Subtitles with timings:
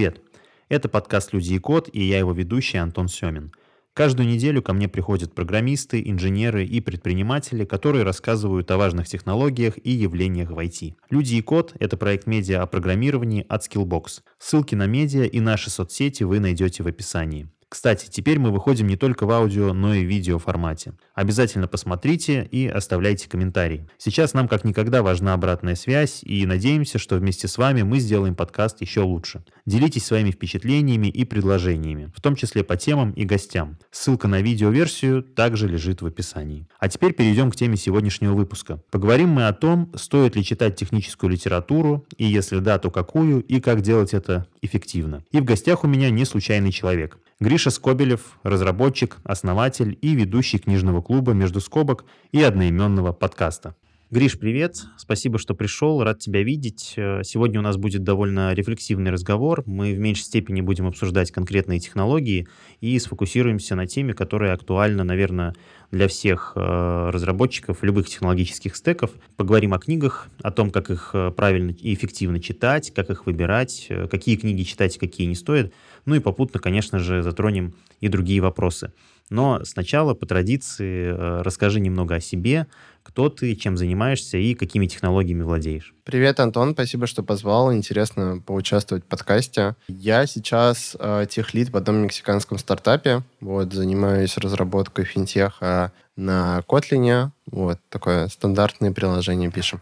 [0.00, 0.22] Привет!
[0.70, 3.52] Это подкаст «Люди и код» и я его ведущий Антон Семин.
[3.92, 9.90] Каждую неделю ко мне приходят программисты, инженеры и предприниматели, которые рассказывают о важных технологиях и
[9.90, 10.94] явлениях в IT.
[11.10, 14.22] «Люди и код»— это проект медиа о программировании от Skillbox.
[14.38, 17.50] Ссылки на медиа и наши соцсети вы найдете в описании.
[17.70, 20.92] Кстати, теперь мы выходим не только в аудио, но и в видео формате.
[21.14, 23.88] Обязательно посмотрите и оставляйте комментарии.
[23.96, 28.34] Сейчас нам как никогда важна обратная связь, и надеемся, что вместе с вами мы сделаем
[28.34, 29.44] подкаст еще лучше.
[29.66, 33.78] Делитесь своими впечатлениями и предложениями, в том числе по темам и гостям.
[33.92, 36.66] Ссылка на видеоверсию также лежит в описании.
[36.80, 38.82] А теперь перейдем к теме сегодняшнего выпуска.
[38.90, 43.60] Поговорим мы о том, стоит ли читать техническую литературу, и если да, то какую, и
[43.60, 45.22] как делать это эффективно.
[45.30, 47.16] И в гостях у меня не случайный человек.
[47.40, 53.74] Гриша Скобелев, разработчик, основатель и ведущий книжного клуба «Между скобок» и одноименного подкаста.
[54.12, 54.86] Гриш, привет.
[54.96, 56.02] Спасибо, что пришел.
[56.02, 56.94] Рад тебя видеть.
[56.96, 59.62] Э, сегодня у нас будет довольно рефлексивный разговор.
[59.66, 62.48] Мы в меньшей степени будем обсуждать конкретные технологии
[62.80, 65.54] и сфокусируемся на теме, которая актуальна, наверное,
[65.92, 69.12] для всех э, разработчиков любых технологических стеков.
[69.36, 73.92] Поговорим о книгах, о том, как их э, правильно и эффективно читать, как их выбирать,
[74.10, 75.72] какие книги читать, какие не стоит.
[76.04, 78.92] Ну и попутно, конечно же, затронем и другие вопросы.
[79.28, 82.66] Но сначала, по традиции, расскажи немного о себе,
[83.02, 85.94] кто ты, чем занимаешься и какими технологиями владеешь.
[86.04, 87.72] Привет, Антон, спасибо, что позвал.
[87.72, 89.76] Интересно поучаствовать в подкасте.
[89.88, 93.22] Я сейчас э, техлит в одном мексиканском стартапе.
[93.40, 97.30] Вот, занимаюсь разработкой финтеха на Kotlin.
[97.46, 99.80] Вот, такое стандартное приложение пишем.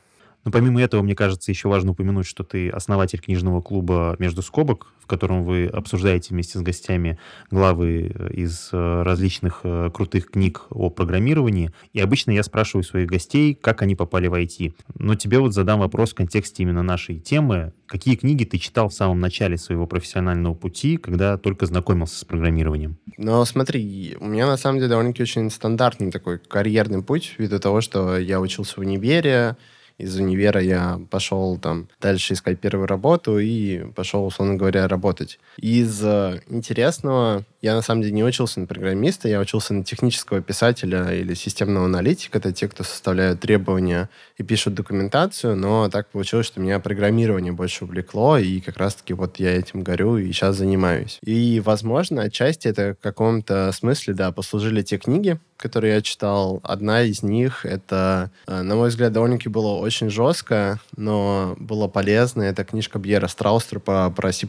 [0.49, 4.95] Но помимо этого, мне кажется, еще важно упомянуть, что ты основатель книжного клуба «Между скобок»,
[4.99, 7.19] в котором вы обсуждаете вместе с гостями
[7.51, 11.71] главы э, из э, различных э, крутых книг о программировании.
[11.93, 14.73] И обычно я спрашиваю своих гостей, как они попали в IT.
[14.99, 17.75] Но тебе вот задам вопрос в контексте именно нашей темы.
[17.87, 22.97] Какие книги ты читал в самом начале своего профессионального пути, когда только знакомился с программированием?
[23.19, 27.83] Ну, смотри, у меня на самом деле довольно-таки очень стандартный такой карьерный путь, ввиду того,
[27.83, 29.59] что я учился в универе,
[29.99, 35.39] из универа я пошел там дальше искать первую работу и пошел, условно говоря, работать.
[35.59, 40.41] Из э, интересного я на самом деле не учился на программиста, я учился на технического
[40.41, 42.39] писателя или системного аналитика.
[42.39, 47.85] Это те, кто составляют требования и пишут документацию, но так получилось, что меня программирование больше
[47.85, 51.19] увлекло, и как раз-таки вот я этим горю и сейчас занимаюсь.
[51.25, 56.61] И, возможно, отчасти это в каком-то смысле, да, послужили те книги, которые я читал.
[56.63, 62.43] Одна из них, это, э, на мой взгляд, довольно-таки было очень жестко, но было полезно.
[62.43, 64.47] Это книжка Бьера Страуструпа про C++.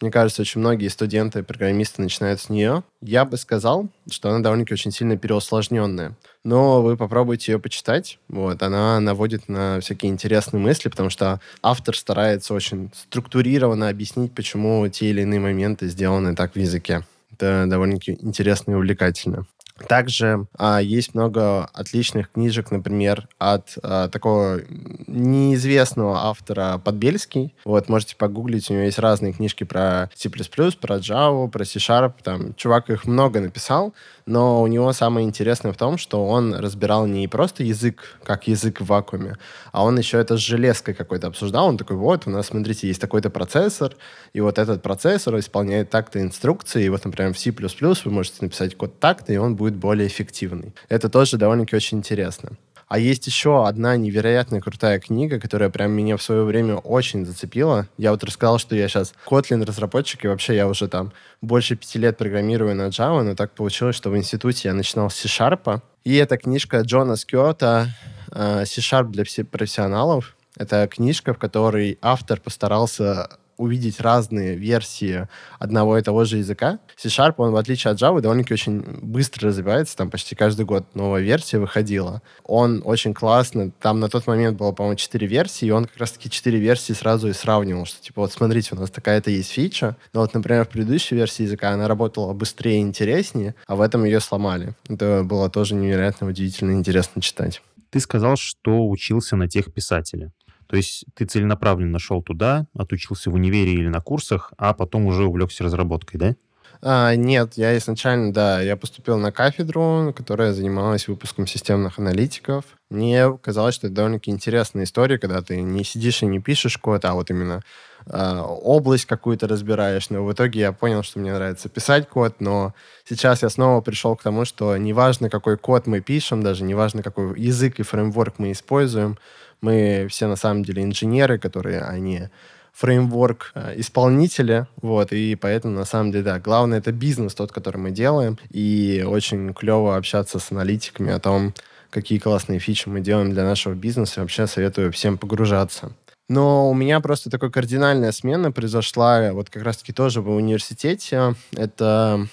[0.00, 4.40] Мне кажется, очень многие студенты, программисты начинают начинают с нее, я бы сказал, что она
[4.40, 6.16] довольно-таки очень сильно переусложненная.
[6.44, 8.18] Но вы попробуйте ее почитать.
[8.28, 14.86] Вот, она наводит на всякие интересные мысли, потому что автор старается очень структурированно объяснить, почему
[14.88, 17.04] те или иные моменты сделаны так в языке.
[17.32, 19.46] Это довольно-таки интересно и увлекательно.
[19.88, 24.60] Также а, есть много отличных книжек, например, от а, такого
[25.06, 27.54] неизвестного автора Подбельский.
[27.64, 32.14] Вот, можете погуглить, у него есть разные книжки про C++, про Java, про C-Sharp.
[32.22, 33.94] Там чувак их много написал,
[34.26, 38.80] но у него самое интересное в том, что он разбирал не просто язык, как язык
[38.80, 39.36] в вакууме,
[39.72, 41.66] а он еще это с железкой какой-то обсуждал.
[41.66, 43.96] Он такой, вот, у нас, смотрите, есть такой-то процессор,
[44.32, 48.76] и вот этот процессор исполняет так-то инструкции, и вот, например, в C++ вы можете написать
[48.76, 50.74] код так-то, и он будет более эффективный.
[50.88, 52.50] Это тоже довольно-таки очень интересно.
[52.90, 57.86] А есть еще одна невероятно крутая книга, которая прям меня в свое время очень зацепила.
[57.96, 62.00] Я вот рассказал, что я сейчас Kotlin разработчик, и вообще я уже там больше пяти
[62.00, 65.82] лет программирую на Java, но так получилось, что в институте я начинал с C-Sharp.
[66.02, 67.94] И эта книжка Джона Скёта
[68.32, 70.36] э, C-Sharp для профессионалов.
[70.56, 73.30] Это книжка, в которой автор постарался
[73.60, 75.28] увидеть разные версии
[75.58, 76.78] одного и того же языка.
[76.96, 81.20] C-Sharp, он, в отличие от Java, довольно-таки очень быстро развивается, там почти каждый год новая
[81.20, 82.22] версия выходила.
[82.44, 86.30] Он очень классно, там на тот момент было, по-моему, 4 версии, и он как раз-таки
[86.30, 90.20] 4 версии сразу и сравнивал, что, типа, вот смотрите, у нас такая-то есть фича, но
[90.20, 94.20] вот, например, в предыдущей версии языка она работала быстрее и интереснее, а в этом ее
[94.20, 94.74] сломали.
[94.88, 97.62] Это было тоже невероятно удивительно интересно читать.
[97.90, 100.30] Ты сказал, что учился на тех писателя.
[100.70, 105.24] То есть ты целенаправленно шел туда, отучился в универе или на курсах, а потом уже
[105.24, 106.36] увлекся разработкой, да?
[106.80, 112.64] А, нет, я изначально, да, я поступил на кафедру, которая занималась выпуском системных аналитиков.
[112.88, 117.04] Мне казалось, что это довольно-таки интересная история, когда ты не сидишь и не пишешь код,
[117.04, 117.62] а вот именно
[118.06, 120.08] э, область какую-то разбираешь.
[120.08, 122.74] Но в итоге я понял, что мне нравится писать код, но
[123.04, 127.38] сейчас я снова пришел к тому, что неважно, какой код мы пишем, даже неважно, какой
[127.40, 129.18] язык и фреймворк мы используем,
[129.60, 132.28] мы все на самом деле инженеры, которые они
[132.72, 137.76] фреймворк э, исполнителя, вот, и поэтому, на самом деле, да, главное это бизнес тот, который
[137.76, 141.52] мы делаем, и очень клево общаться с аналитиками о том,
[141.90, 145.92] какие классные фичи мы делаем для нашего бизнеса, и вообще советую всем погружаться.
[146.28, 151.34] Но у меня просто такая кардинальная смена произошла вот как раз-таки тоже в университете.
[151.56, 152.28] Это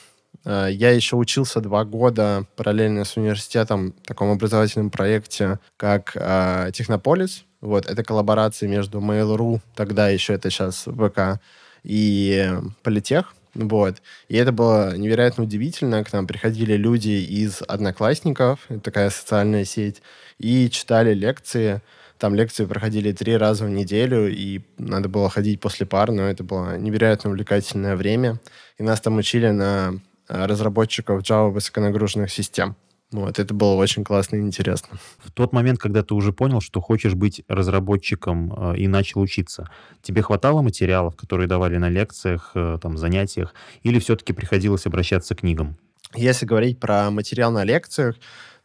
[0.47, 7.43] я еще учился два года параллельно с университетом в таком образовательном проекте, как э, Технополис.
[7.59, 11.41] Вот, это коллаборация между Mail.ru, тогда еще это сейчас ВК,
[11.83, 12.49] и
[12.83, 13.33] Политех.
[13.53, 13.95] Вот.
[14.27, 16.03] И это было невероятно удивительно.
[16.03, 20.01] К нам приходили люди из Одноклассников, такая социальная сеть,
[20.37, 21.81] и читали лекции.
[22.19, 26.43] Там лекции проходили три раза в неделю, и надо было ходить после пар, но это
[26.43, 28.39] было невероятно увлекательное время.
[28.77, 29.97] И нас там учили на э,
[30.27, 32.75] разработчиков Java высоконагруженных систем.
[33.11, 34.97] Вот, это было очень классно и интересно.
[35.19, 39.69] В тот момент, когда ты уже понял, что хочешь быть разработчиком э, и начал учиться,
[40.01, 43.53] тебе хватало материалов, которые давали на лекциях, э, там, занятиях,
[43.83, 45.77] или все-таки приходилось обращаться к книгам?
[46.15, 48.15] Если говорить про материал на лекциях,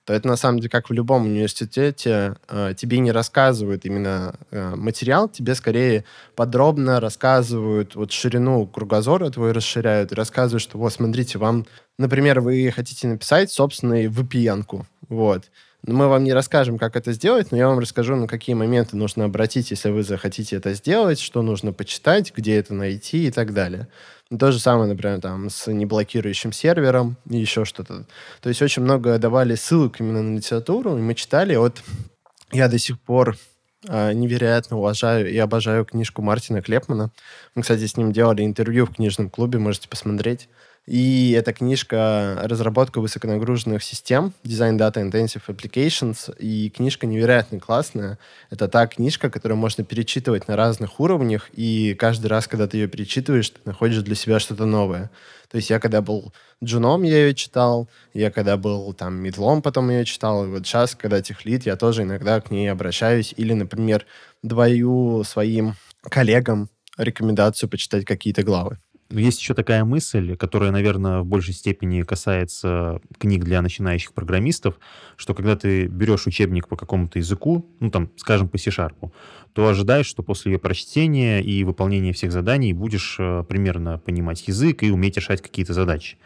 [0.04, 4.74] то это на самом деле как в любом университете э, тебе не рассказывают именно э,
[4.74, 6.04] материал, тебе скорее
[6.34, 11.66] подробно рассказывают вот ширину кругозора твой расширяют рассказывают, что вот смотрите, вам,
[11.98, 15.44] например, вы хотите написать собственную VPN-ку, вот,
[15.84, 19.24] мы вам не расскажем, как это сделать, но я вам расскажу, на какие моменты нужно
[19.24, 23.88] обратить, если вы захотите это сделать, что нужно почитать, где это найти и так далее.
[24.38, 28.06] То же самое, например, там, с неблокирующим сервером и еще что-то.
[28.40, 31.56] То есть очень много давали ссылок именно на литературу, и мы читали.
[31.56, 31.82] Вот
[32.50, 33.36] я до сих пор
[33.88, 37.10] э, невероятно уважаю и обожаю книжку Мартина Клепмана.
[37.54, 40.48] Мы, кстати, с ним делали интервью в книжном клубе, можете посмотреть.
[40.86, 48.18] И эта книжка «Разработка высоконагруженных систем», Design Data Intensive Applications, и книжка невероятно классная.
[48.50, 52.88] Это та книжка, которую можно перечитывать на разных уровнях, и каждый раз, когда ты ее
[52.88, 55.12] перечитываешь, ты находишь для себя что-то новое.
[55.48, 56.32] То есть я когда был
[56.64, 60.96] джуном, я ее читал, я когда был там медлом, потом ее читал, и вот сейчас,
[60.96, 64.04] когда техлит, я тоже иногда к ней обращаюсь, или, например,
[64.42, 68.78] даю своим коллегам рекомендацию почитать какие-то главы.
[69.12, 74.78] Но есть еще такая мысль, которая, наверное, в большей степени касается книг для начинающих программистов,
[75.16, 79.12] что когда ты берешь учебник по какому-то языку, ну там, скажем, по C-Sharp,
[79.52, 84.82] то ожидаешь, что после ее прочтения и выполнения всех заданий будешь э, примерно понимать язык
[84.82, 86.16] и уметь решать какие-то задачи.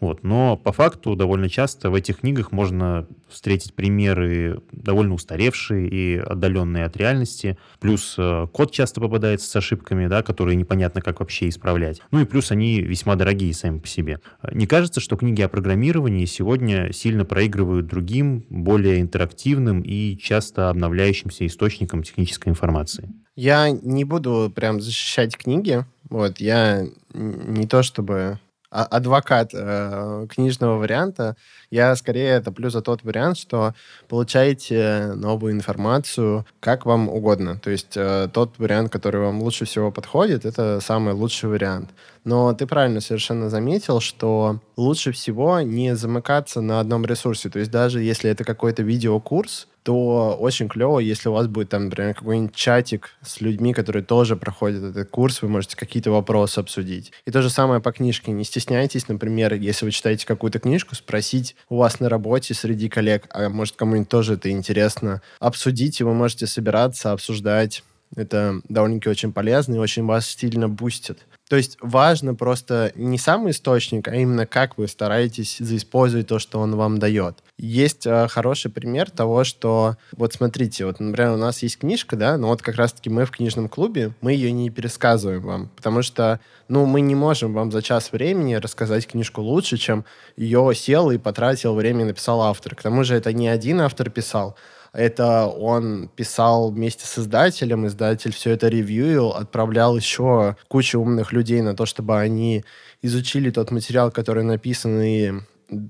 [0.00, 0.22] Вот.
[0.22, 6.84] Но по факту довольно часто в этих книгах можно встретить примеры довольно устаревшие и отдаленные
[6.84, 7.58] от реальности.
[7.80, 12.00] Плюс э, код часто попадается с ошибками, да, которые непонятно как вообще исправлять.
[12.10, 14.20] Ну и плюс они весьма дорогие сами по себе.
[14.52, 21.46] Не кажется, что книги о программировании сегодня сильно проигрывают другим, более интерактивным и часто обновляющимся
[21.46, 23.10] источникам технической информации?
[23.34, 25.84] Я не буду прям защищать книги.
[26.08, 28.38] Вот, я не то чтобы
[28.70, 31.36] адвокат э, книжного варианта.
[31.70, 33.74] Я скорее топлю за тот вариант, что
[34.08, 37.58] получаете новую информацию как вам угодно.
[37.58, 41.90] То есть э, тот вариант, который вам лучше всего подходит, это самый лучший вариант.
[42.26, 47.48] Но ты правильно совершенно заметил, что лучше всего не замыкаться на одном ресурсе.
[47.50, 51.84] То есть даже если это какой-то видеокурс, то очень клево, если у вас будет там,
[51.84, 57.12] например, какой-нибудь чатик с людьми, которые тоже проходят этот курс, вы можете какие-то вопросы обсудить.
[57.26, 58.32] И то же самое по книжке.
[58.32, 63.26] Не стесняйтесь, например, если вы читаете какую-то книжку, спросить у вас на работе среди коллег,
[63.30, 67.84] а может кому-нибудь тоже это интересно, обсудить, и вы можете собираться, обсуждать.
[68.16, 71.24] Это довольно-таки очень полезно и очень вас стильно бустит.
[71.48, 76.58] То есть важно просто не сам источник, а именно как вы стараетесь заиспользовать то, что
[76.58, 77.36] он вам дает.
[77.56, 82.36] Есть э, хороший пример того, что вот смотрите, вот, например, у нас есть книжка, да,
[82.36, 86.40] но вот как раз-таки мы в книжном клубе, мы ее не пересказываем вам, потому что,
[86.68, 90.04] ну, мы не можем вам за час времени рассказать книжку лучше, чем
[90.36, 92.74] ее сел и потратил время и написал автор.
[92.74, 94.56] К тому же это не один автор писал,
[94.96, 101.60] это он писал вместе с издателем, издатель все это ревьюил, отправлял еще кучу умных людей
[101.60, 102.64] на то, чтобы они
[103.02, 105.32] изучили тот материал, который написан, и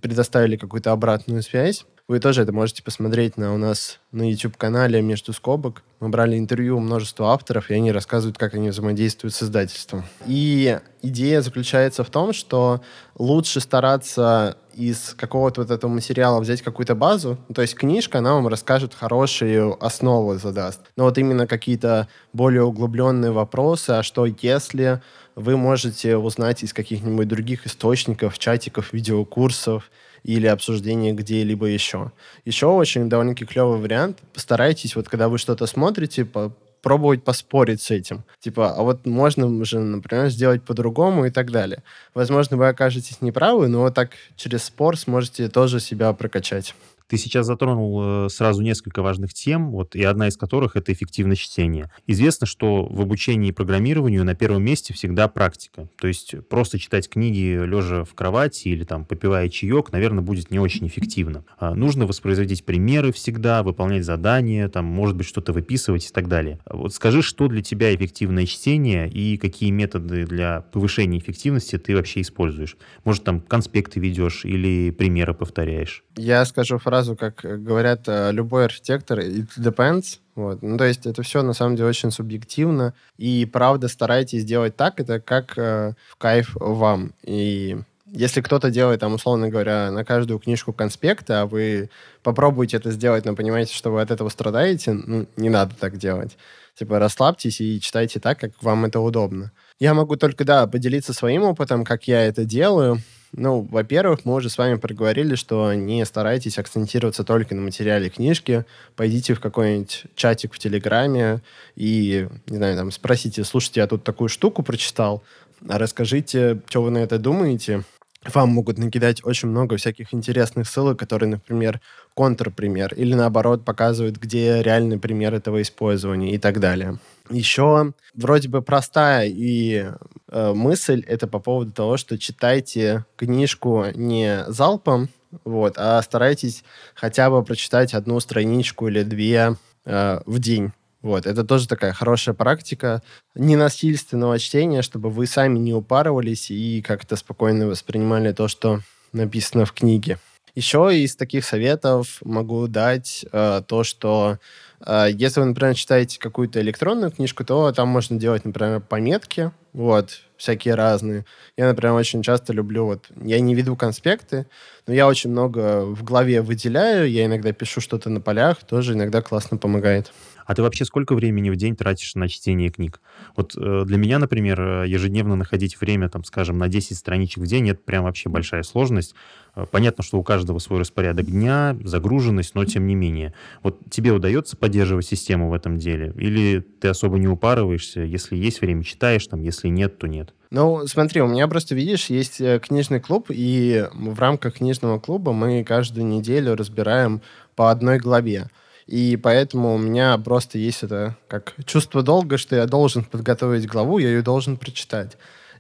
[0.02, 1.86] предоставили какую-то обратную связь.
[2.08, 5.82] Вы тоже это можете посмотреть на у нас на YouTube-канале «Между скобок».
[5.98, 10.04] Мы брали интервью у множества авторов, и они рассказывают, как они взаимодействуют с издательством.
[10.25, 12.80] И идея заключается в том, что
[13.18, 17.38] лучше стараться из какого-то вот этого материала взять какую-то базу.
[17.52, 20.82] То есть книжка, она вам расскажет хорошую основу задаст.
[20.96, 25.02] Но вот именно какие-то более углубленные вопросы, а что если
[25.34, 29.90] вы можете узнать из каких-нибудь других источников, чатиков, видеокурсов,
[30.26, 32.11] или обсуждение где-либо еще.
[32.45, 34.18] Еще очень довольно-таки клевый вариант.
[34.35, 36.52] Постарайтесь, вот когда вы что-то смотрите, по
[36.83, 38.23] пробовать поспорить с этим.
[38.38, 41.83] Типа, а вот можно же, например, сделать по-другому и так далее.
[42.14, 46.76] Возможно, вы окажетесь неправы, но вот так через спор сможете тоже себя прокачать.
[47.08, 51.42] Ты сейчас затронул э, сразу несколько важных тем, вот, и одна из которых— это эффективность
[51.42, 51.90] чтения.
[52.06, 55.88] Известно, что в обучении программированию на первом месте всегда практика.
[56.00, 60.58] То есть просто читать книги лежа в кровати или там попивая чаек, наверное, будет не
[60.58, 61.44] очень эффективно.
[61.58, 66.58] А нужно воспроизводить примеры всегда, выполнять задания, там, может быть, что-то выписывать и так далее.
[66.68, 72.22] Вот скажи, что для тебя эффективное чтение и какие методы для повышения эффективности ты вообще
[72.22, 72.76] используешь?
[73.04, 76.02] Может, там конспекты ведешь или примеры повторяешь?
[76.16, 80.18] Я скажу фразу, как говорят э, любой архитектор, it depends.
[80.34, 80.62] Вот.
[80.62, 82.94] Ну, то есть это все на самом деле очень субъективно.
[83.18, 87.12] И правда старайтесь делать так, это как э, в кайф вам.
[87.22, 87.78] И
[88.12, 91.90] если кто-то делает, там, условно говоря, на каждую книжку конспекты, а вы
[92.22, 96.36] попробуете это сделать, но понимаете, что вы от этого страдаете, ну, не надо так делать.
[96.78, 99.52] Типа расслабьтесь и читайте так, как вам это удобно.
[99.78, 103.00] Я могу только, да, поделиться своим опытом, как я это делаю.
[103.36, 108.64] Ну, во-первых, мы уже с вами проговорили, что не старайтесь акцентироваться только на материале книжки.
[108.96, 111.42] Пойдите в какой-нибудь чатик в Телеграме
[111.76, 115.22] и, не знаю, там спросите, слушайте, я тут такую штуку прочитал,
[115.68, 117.84] расскажите, что вы на это думаете.
[118.32, 121.80] Вам могут накидать очень много всяких интересных ссылок, которые, например,
[122.14, 126.98] контрпример, или наоборот показывают, где реальный пример этого использования и так далее.
[127.30, 129.87] Еще вроде бы простая и
[130.30, 135.09] э, мысль это по поводу того, что читайте книжку не залпом,
[135.45, 136.64] вот, а старайтесь
[136.95, 140.73] хотя бы прочитать одну страничку или две э, в день.
[141.02, 143.02] Вот, это тоже такая хорошая практика
[143.35, 148.80] ненасильственного чтения, чтобы вы сами не упарывались и как-то спокойно воспринимали то, что
[149.12, 150.18] написано в книге.
[150.56, 154.38] Еще из таких советов могу дать э, то, что
[154.80, 160.22] э, если вы, например, читаете какую-то электронную книжку, то там можно делать, например, пометки, вот,
[160.38, 161.26] всякие разные.
[161.58, 164.46] Я, например, очень часто люблю, вот, я не веду конспекты,
[164.86, 169.20] но я очень много в голове выделяю, я иногда пишу что-то на полях, тоже иногда
[169.20, 170.10] классно помогает.
[170.46, 173.00] А ты вообще сколько времени в день тратишь на чтение книг?
[173.36, 177.46] Вот э, для меня, например, э, ежедневно находить время, там, скажем, на 10 страничек в
[177.46, 179.14] день, это прям вообще большая сложность.
[179.56, 183.34] Э, понятно, что у каждого свой распорядок дня, загруженность, но тем не менее.
[183.62, 186.12] Вот тебе удается поддерживать систему в этом деле?
[186.16, 188.00] Или ты особо не упарываешься?
[188.00, 190.32] Если есть время, читаешь, там, если нет, то нет?
[190.50, 195.64] Ну, смотри, у меня просто, видишь, есть книжный клуб, и в рамках книжного клуба мы
[195.64, 197.20] каждую неделю разбираем
[197.56, 198.48] по одной главе.
[198.86, 203.98] И поэтому у меня просто есть это как чувство долга, что я должен подготовить главу,
[203.98, 205.18] я ее должен прочитать.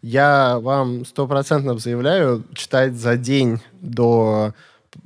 [0.08, 4.54] Я вам стопроцентно заявляю, читать за день до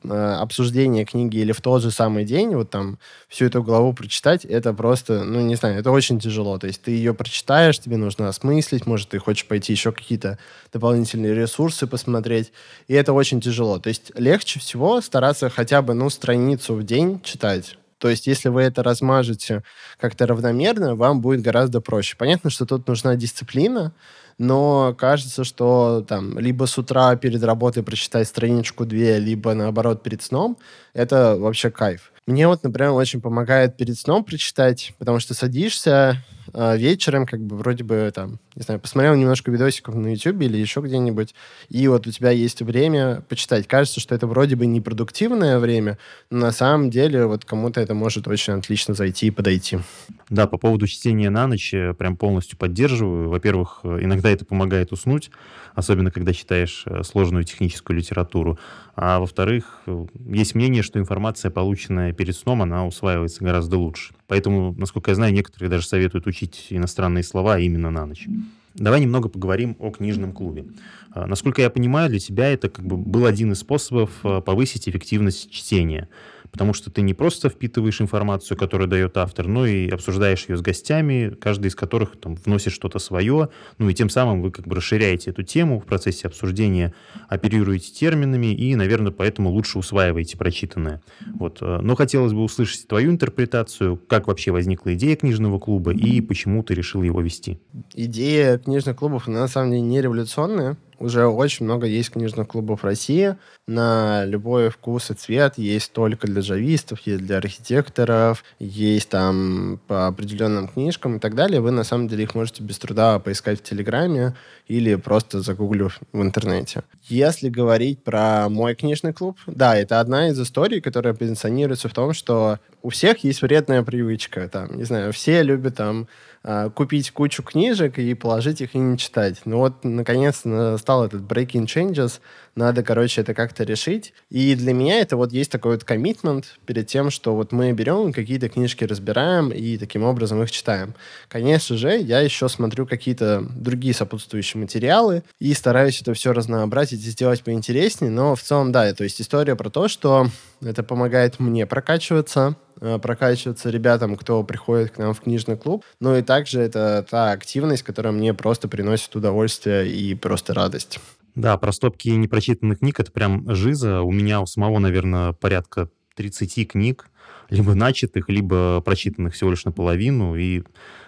[0.04, 4.44] э, обсуждения книги или в тот же самый день, вот там всю эту главу прочитать,
[4.44, 6.58] это просто, ну, не знаю, это очень тяжело.
[6.58, 10.38] То есть ты ее прочитаешь, тебе нужно осмыслить, может, ты хочешь пойти еще какие-то
[10.70, 12.52] дополнительные ресурсы посмотреть,
[12.86, 13.78] и это очень тяжело.
[13.78, 17.78] То есть легче всего стараться хотя бы, ну, страницу в день читать.
[18.00, 19.62] То есть, если вы это размажете
[19.98, 22.16] как-то равномерно, вам будет гораздо проще.
[22.16, 23.92] Понятно, что тут нужна дисциплина,
[24.40, 30.56] но кажется, что там либо с утра перед работой прочитать страничку-две, либо наоборот перед сном,
[30.94, 32.10] это вообще кайф.
[32.30, 36.22] Мне вот, например, очень помогает перед сном прочитать, потому что садишься,
[36.54, 40.56] э, вечером, как бы вроде бы там, не знаю, посмотрел немножко видосиков на YouTube или
[40.56, 41.34] еще где-нибудь,
[41.70, 43.66] и вот у тебя есть время почитать.
[43.66, 45.98] Кажется, что это вроде бы непродуктивное время,
[46.30, 49.80] но на самом деле вот кому-то это может очень отлично зайти и подойти.
[50.28, 53.28] Да, по поводу чтения на ночь прям полностью поддерживаю.
[53.28, 55.32] Во-первых, иногда это помогает уснуть,
[55.74, 58.58] особенно когда читаешь э, сложную техническую литературу.
[59.02, 59.80] А во-вторых,
[60.26, 64.12] есть мнение, что информация, полученная перед сном, она усваивается гораздо лучше.
[64.26, 68.28] Поэтому, насколько я знаю, некоторые даже советуют учить иностранные слова именно на ночь.
[68.74, 70.66] Давай немного поговорим о книжном клубе.
[71.12, 74.86] А, насколько я понимаю, для тебя это как бы был один из способов а, повысить
[74.86, 76.10] эффективность чтения
[76.50, 80.60] потому что ты не просто впитываешь информацию, которую дает автор, но и обсуждаешь ее с
[80.60, 84.76] гостями, каждый из которых там вносит что-то свое, ну и тем самым вы как бы
[84.76, 86.94] расширяете эту тему в процессе обсуждения,
[87.28, 91.02] оперируете терминами и, наверное, поэтому лучше усваиваете прочитанное.
[91.34, 91.58] Вот.
[91.60, 96.62] Э, но хотелось бы услышать твою интерпретацию, как вообще возникла идея книжного клуба и почему
[96.62, 97.60] ты решил его вести.
[97.94, 103.36] Идея книжных клубов, на самом деле, не революционная уже очень много есть книжных клубов России.
[103.66, 110.06] На любой вкус и цвет есть только для джавистов, есть для архитекторов, есть там по
[110.06, 111.60] определенным книжкам и так далее.
[111.60, 114.34] Вы на самом деле их можете без труда поискать в Телеграме
[114.68, 116.82] или просто загуглив в интернете.
[117.08, 122.12] Если говорить про мой книжный клуб, да, это одна из историй, которая позиционируется в том,
[122.12, 126.08] что у всех есть вредная привычка, там, не знаю, все любят там
[126.42, 129.42] а, купить кучу книжек и положить их и не читать.
[129.44, 132.20] Ну вот, наконец, настал этот breaking changes,
[132.54, 134.14] надо, короче, это как-то решить.
[134.30, 138.14] И для меня это вот есть такой вот коммитмент перед тем, что вот мы берем
[138.14, 140.94] какие-то книжки, разбираем и таким образом их читаем.
[141.28, 147.10] Конечно же, я еще смотрю какие-то другие сопутствующие материалы и стараюсь это все разнообразить и
[147.10, 150.28] сделать поинтереснее, но в целом, да, то есть история про то, что
[150.60, 155.84] это помогает мне прокачиваться, Э, прокачиваться ребятам, кто приходит к нам в книжный клуб.
[156.00, 160.98] Ну и также это та активность, которая мне просто приносит удовольствие и просто радость.
[161.34, 164.00] Да, про стопки непрочитанных книг это прям жиза.
[164.00, 167.10] У меня у самого, наверное, порядка 30 книг,
[167.50, 170.34] либо начатых, либо прочитанных всего лишь наполовину.
[170.36, 170.62] И,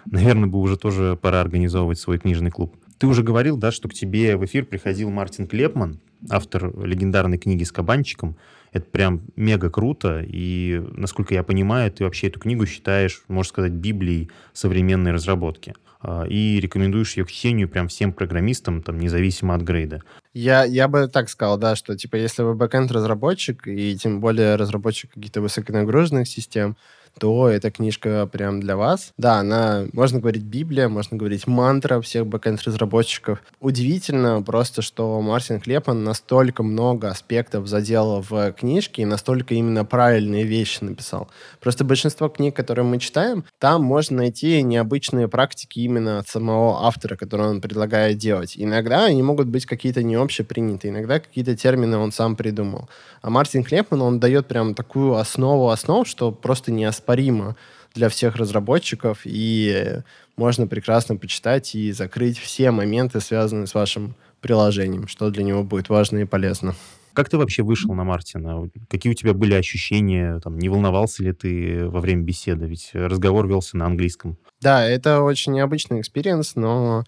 [0.05, 2.75] наверное, бы уже тоже пора организовывать свой книжный клуб.
[2.99, 7.63] Ты уже говорил, да, что к тебе в эфир приходил Мартин Клепман, автор легендарной книги
[7.63, 8.37] с кабанчиком.
[8.73, 13.71] Это прям мега круто, и, насколько я понимаю, ты вообще эту книгу считаешь, можно сказать,
[13.71, 15.75] библией современной разработки.
[16.01, 20.01] А, и рекомендуешь ее к чтению прям всем программистам, там, независимо от грейда.
[20.33, 25.13] Я, я бы так сказал, да, что, типа, если вы бэкэнд-разработчик, и тем более разработчик
[25.13, 26.75] каких-то высоконагруженных систем,
[27.19, 29.13] то эта книжка прям для вас.
[29.17, 33.39] Да, она, можно говорить, Библия, можно говорить мантра всех бэкэнд-разработчиков.
[33.59, 40.43] Удивительно просто, что Мартин Клепан настолько много аспектов заделал в книжке и настолько именно правильные
[40.43, 41.29] вещи написал.
[41.59, 47.15] Просто большинство книг, которые мы читаем, там можно найти необычные практики именно от самого автора,
[47.15, 48.53] которые он предлагает делать.
[48.55, 52.89] Иногда они могут быть какие-то не общепринятые, иногда какие-то термины он сам придумал.
[53.21, 57.55] А Мартин Клепман, он дает прям такую основу основ, что просто не неоспоримо
[57.93, 59.99] для всех разработчиков, и
[60.35, 65.89] можно прекрасно почитать и закрыть все моменты, связанные с вашим приложением, что для него будет
[65.89, 66.75] важно и полезно.
[67.13, 68.67] Как ты вообще вышел на Мартина?
[68.89, 70.39] Какие у тебя были ощущения?
[70.39, 72.65] Там, не волновался ли ты во время беседы?
[72.65, 74.37] Ведь разговор велся на английском.
[74.61, 77.03] Да, это очень необычный experience, но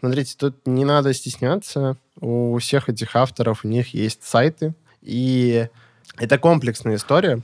[0.00, 1.96] смотрите, тут не надо стесняться.
[2.20, 5.68] У всех этих авторов у них есть сайты, и
[6.16, 7.40] это комплексная история.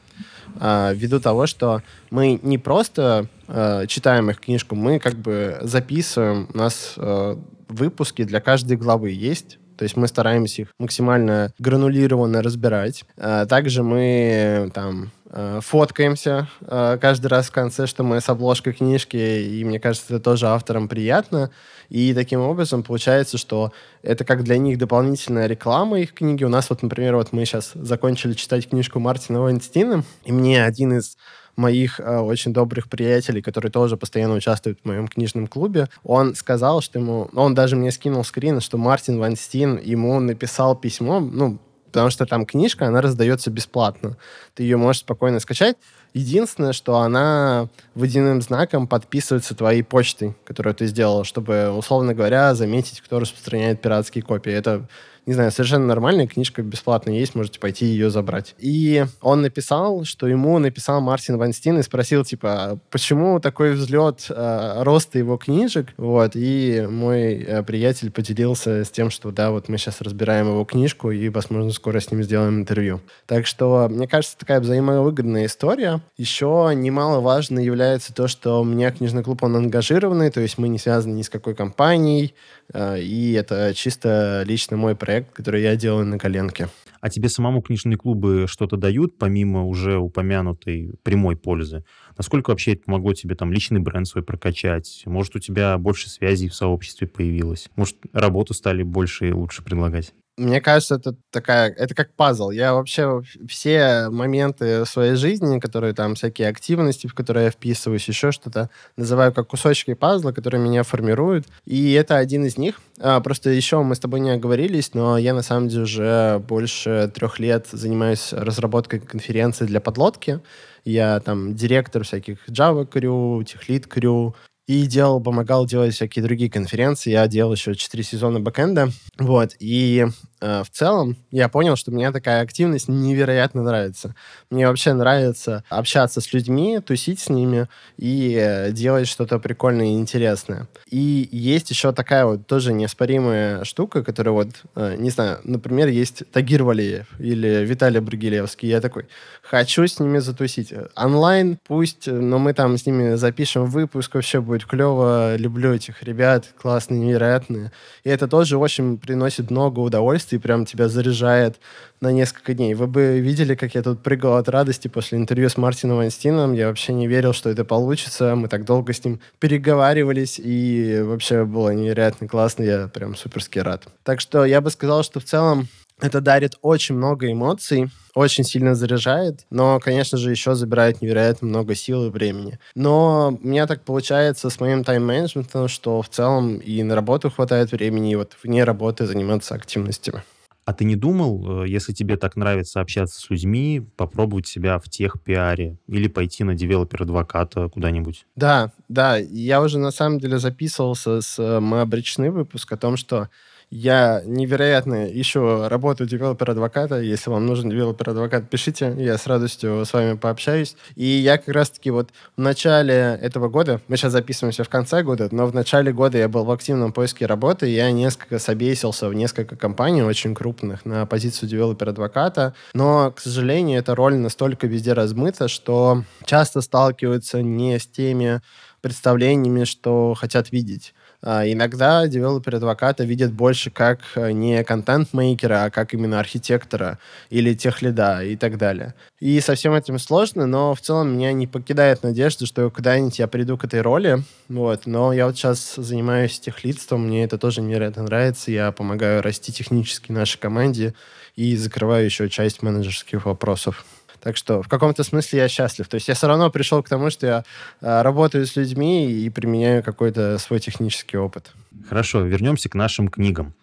[0.59, 6.49] А, ввиду того, что мы не просто э, читаем их книжку, мы как бы записываем,
[6.53, 7.37] у нас э,
[7.69, 13.07] выпуски для каждой главы есть, то есть мы стараемся их максимально гранулированно разбирать.
[13.17, 18.75] А, также мы там э, фоткаемся э, каждый раз в конце, что мы с обложкой
[18.75, 21.51] книжки, и мне кажется, это тоже авторам приятно.
[21.89, 26.45] И таким образом получается, что это как для них дополнительная реклама их книги.
[26.45, 30.99] У нас вот, например, вот мы сейчас закончили читать книжку Мартина Вайнстина, и мне один
[30.99, 31.17] из
[31.61, 36.81] моих э, очень добрых приятелей, который тоже постоянно участвует в моем книжном клубе, он сказал,
[36.81, 37.29] что ему...
[37.35, 42.47] Он даже мне скинул скрин, что Мартин Ванстин ему написал письмо, ну, потому что там
[42.47, 44.17] книжка, она раздается бесплатно.
[44.55, 45.77] Ты ее можешь спокойно скачать.
[46.13, 53.01] Единственное, что она водяным знаком подписывается твоей почтой, которую ты сделал, чтобы, условно говоря, заметить,
[53.01, 54.53] кто распространяет пиратские копии.
[54.53, 54.87] Это
[55.27, 58.55] не знаю, совершенно нормальная книжка бесплатно есть, можете пойти ее забрать.
[58.59, 64.83] И он написал, что ему написал Мартин Ванстин и спросил, типа, почему такой взлет э,
[64.83, 69.79] роста его книжек, вот, и мой э, приятель поделился с тем, что, да, вот мы
[69.79, 73.01] сейчас разбираем его книжку и, возможно, скоро с ним сделаем интервью.
[73.27, 76.01] Так что, мне кажется, такая взаимовыгодная история.
[76.17, 80.79] Еще немаловажно является то, что у меня книжный клуб, он ангажированный, то есть мы не
[80.79, 82.35] связаны ни с какой компанией,
[82.73, 86.69] э, и это чисто лично мой проект, проект, который я делаю на коленке.
[87.01, 91.83] А тебе самому книжные клубы что-то дают, помимо уже упомянутой прямой пользы?
[92.17, 95.03] Насколько вообще это помогло тебе там личный бренд свой прокачать?
[95.07, 97.71] Может, у тебя больше связей в сообществе появилось?
[97.75, 100.15] Может, работу стали больше и лучше предлагать?
[100.41, 102.51] Мне кажется, это такая, это как пазл.
[102.51, 108.33] Я вообще все моменты своей жизни, которые там, всякие активности, в которые я вписываюсь, еще
[108.33, 111.47] что-то, называю как кусочки пазла, которые меня формируют.
[111.67, 112.81] И это один из них.
[112.99, 117.13] А, просто еще мы с тобой не оговорились, но я на самом деле уже больше
[117.15, 120.41] трех лет занимаюсь разработкой конференции для подлодки.
[120.87, 124.35] Я там директор всяких Java Crew, Techlead Crew,
[124.71, 127.11] и делал, помогал делать всякие другие конференции.
[127.11, 128.91] Я делал еще 4 сезона бэкэнда.
[129.19, 129.57] Вот.
[129.59, 130.07] И
[130.41, 134.15] в целом я понял, что мне такая активность невероятно нравится.
[134.51, 139.95] Мне вообще нравится общаться с людьми, тусить с ними и э, делать что-то прикольное и
[139.95, 140.69] интересное.
[140.91, 146.23] И есть еще такая вот тоже неоспоримая штука, которая вот, э, не знаю, например, есть
[146.33, 148.69] Тагир Валеев или Виталий Бригелевский.
[148.69, 149.07] Я такой,
[149.43, 150.73] хочу с ними затусить.
[150.97, 155.37] Онлайн пусть, но мы там с ними запишем выпуск, вообще будет клево.
[155.37, 157.73] Люблю этих ребят, классные, невероятные.
[158.05, 161.61] И это тоже очень приносит много удовольствия и прям тебя заряжает
[162.01, 162.75] на несколько дней.
[162.75, 166.55] Вы бы видели, как я тут прыгал от радости после интервью с Мартином Вайнстином.
[166.55, 168.35] Я вообще не верил, что это получится.
[168.35, 172.63] Мы так долго с ним переговаривались, и вообще было невероятно классно.
[172.63, 173.87] Я прям суперски рад.
[174.03, 175.69] Так что я бы сказал, что в целом
[176.01, 181.75] это дарит очень много эмоций, очень сильно заряжает, но, конечно же, еще забирает невероятно много
[181.75, 182.59] сил и времени.
[182.75, 187.73] Но у меня так получается с моим тайм-менеджментом, что в целом и на работу хватает
[187.73, 190.23] времени, и вот вне работы заниматься активностями.
[190.71, 194.89] А ты не думал, э, если тебе так нравится общаться с людьми, попробовать себя в
[194.89, 198.27] tech PR-е или пойти на developer advocate -а куда-нибудь?
[198.37, 199.17] Да, да.
[199.17, 203.29] Я уже на самом деле записывался с э, мы обречены выпуск о том, что
[203.71, 207.01] я невероятно ищу работу developer advocate -а.
[207.01, 208.95] Если вам нужен developer advocate, пишите.
[208.99, 210.77] Я с радостью с вами пообщаюсь.
[210.97, 215.29] И я как раз-таки вот в начале этого года, мы сейчас записываемся в конце года,
[215.31, 219.55] но в начале года я был в активном поиске работы, я несколько собесился в несколько
[219.55, 222.55] компаний очень крупных на позицию developer advocate -а.
[222.75, 228.41] Но, к сожалению, эта роль настолько везде размыта, что часто сталкиваются не с теми
[228.81, 230.95] представлениями, что хотят видеть.
[231.23, 237.55] А, иногда девелопер адвоката видят больше как э, не контент-мейкера, а как именно архитектора или
[237.55, 238.95] тех лида и так далее.
[239.19, 243.27] И со всем этим сложно, но в целом меня не покидает надежда, что когда-нибудь я
[243.29, 244.23] приду к этой роли.
[244.49, 244.87] Вот.
[244.87, 248.51] Но я вот сейчас занимаюсь техлидством, мне это тоже невероятно нравится.
[248.51, 250.95] Я помогаю расти технически нашей команде
[251.37, 253.85] и закрываю еще часть менеджерских вопросов.
[254.23, 255.89] Так что в каком-то смысле я счастлив.
[255.89, 257.45] То есть я все равно пришел к тому, что я
[257.81, 261.53] э, работаю с людьми и применяю какой-то свой технический опыт.
[261.89, 263.55] Хорошо, вернемся к нашим книгам.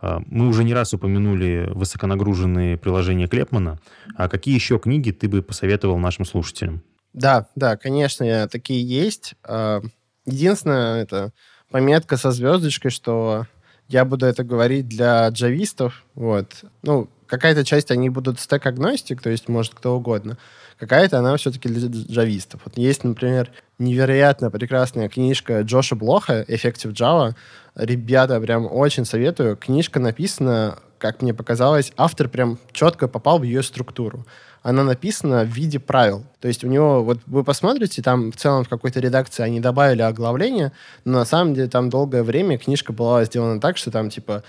[0.00, 3.78] А, мы уже не раз упомянули высоконагруженные приложения Клепмана.
[4.16, 6.82] А какие еще книги ты бы посоветовал нашим слушателям?
[7.12, 9.34] Да, да, конечно, такие есть.
[9.42, 9.80] А,
[10.24, 11.32] единственное, это
[11.70, 13.46] пометка со звездочкой, что
[13.88, 16.04] я буду это говорить для джавистов.
[16.14, 16.64] Вот.
[16.82, 20.36] Ну, какая-то часть они будут стек-агностик, то есть может кто угодно.
[20.78, 22.60] Какая-то она все-таки для джавистов.
[22.64, 27.34] Вот есть, например, невероятно прекрасная книжка Джоша Блоха «Effective Java».
[27.74, 29.56] Ребята, прям очень советую.
[29.56, 34.24] Книжка написана, как мне показалось, автор прям четко попал в ее структуру
[34.62, 36.24] она написана в виде правил.
[36.40, 40.02] То есть у него, вот вы посмотрите, там в целом в какой-то редакции они добавили
[40.02, 40.72] оглавление,
[41.04, 44.44] но на самом деле там долгое время книжка была сделана так, что там типа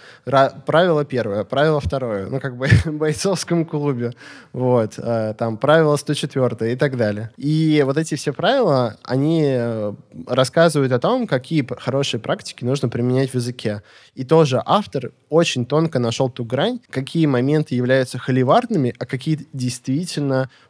[0.65, 4.13] правило первое, правило второе, ну как бы в бойцовском клубе,
[4.53, 7.31] вот, э, там правило 104 и так далее.
[7.37, 9.93] И вот эти все правила, они э,
[10.27, 13.81] рассказывают о том, какие хорошие практики нужно применять в языке.
[14.13, 19.98] И тоже автор очень тонко нашел ту грань, какие моменты являются холиварными, а какие действительно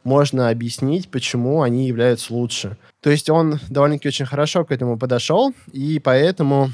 [0.03, 2.77] можно объяснить, почему они являются лучше.
[3.01, 6.71] То есть он довольно-таки очень хорошо к этому подошел, и поэтому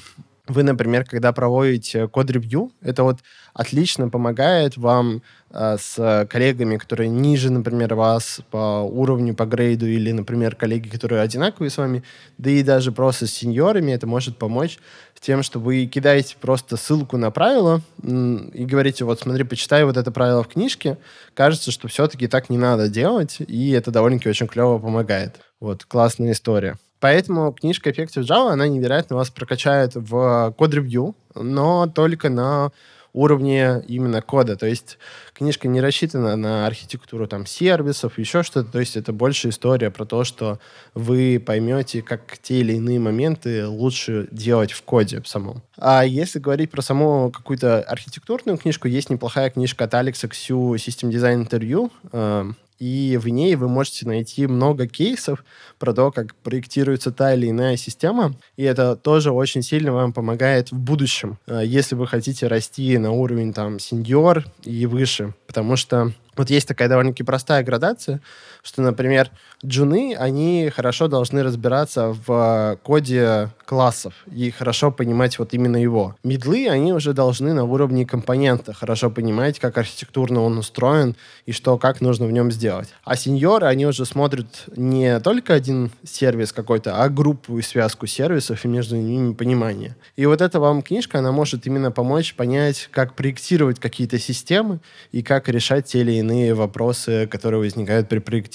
[0.47, 3.19] вы, например, когда проводите код-ревью, это вот
[3.53, 10.12] отлично помогает вам э, с коллегами, которые ниже, например, вас по уровню, по грейду, или,
[10.12, 12.03] например, коллеги, которые одинаковые с вами,
[12.38, 14.77] да и даже просто с сеньорами это может помочь
[15.15, 19.97] с тем, что вы кидаете просто ссылку на правило и говорите, вот смотри, почитай вот
[19.97, 20.97] это правило в книжке,
[21.34, 25.38] кажется, что все-таки так не надо делать, и это довольно-таки очень клево помогает.
[25.60, 26.77] Вот, классная история.
[26.99, 32.71] Поэтому книжка Effective Java, она невероятно вас прокачает в код-ревью, но только на
[33.15, 34.58] уровне именно кода.
[34.58, 34.97] То есть
[35.34, 38.69] книжка не рассчитана на архитектуру там сервисов, еще что-то.
[38.73, 40.60] То есть это больше история про то, что
[40.93, 45.62] вы поймете, как те или иные моменты лучше делать в коде самом.
[45.77, 51.10] А если говорить про саму какую-то архитектурную книжку, есть неплохая книжка от Алекса Ксю System
[51.10, 52.53] Design Interview.
[52.79, 55.43] И в ней вы можете найти много кейсов
[55.79, 60.71] про то, как проектируется та или иная система, и это тоже очень сильно вам помогает
[60.71, 66.11] в будущем, э, если вы хотите расти на уровень там сеньор и выше, потому что
[66.35, 68.21] вот есть такая довольно-таки простая градация,
[68.65, 69.30] что, например,
[69.63, 76.15] джуны, они хорошо должны разбираться в коде классов и хорошо понимать вот именно его.
[76.23, 81.78] Медлы, они уже должны на уровне компонента хорошо понимать, как архитектурно он устроен и что,
[81.78, 82.89] как нужно в нем сделать.
[83.04, 88.65] А сеньоры, они уже смотрят не только один сервис какой-то, а группу и связку сервисов
[88.65, 89.95] и между ними понимание.
[90.15, 94.80] И вот эта вам книжка, она может именно помочь понять, как проектировать какие-то системы
[95.12, 98.54] и как решать те или иные вопросы, которые возникают при проектировании.